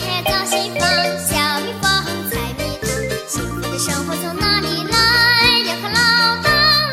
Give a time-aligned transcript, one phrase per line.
[0.00, 0.82] 嘿造新房
[1.18, 1.84] 小蜜蜂
[2.30, 2.88] 采蜜糖
[3.28, 4.94] 幸福的生活从哪里来
[5.66, 6.46] 要靠劳动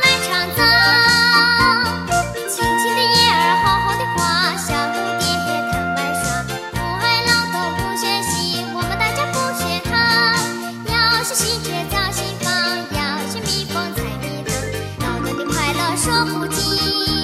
[0.03, 0.59] 来创造
[2.49, 4.19] 青青的叶儿红红的花
[4.57, 5.23] 小蝴蝶
[5.71, 6.23] 贪玩耍
[6.73, 8.31] 不爱劳动不学习
[8.73, 9.89] 我们大家不学它
[10.91, 12.45] 要学喜鹊造新房
[12.91, 12.99] 要
[13.29, 14.51] 学蜜蜂采蜜糖
[14.99, 17.16] 劳动的快乐说不尽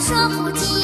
[0.00, 0.79] 说不尽